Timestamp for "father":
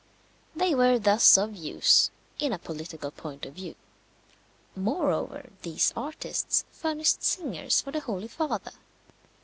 8.27-8.71